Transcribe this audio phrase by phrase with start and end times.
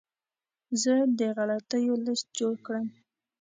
[0.81, 2.87] زه د غلطیو لیست جوړ کړم.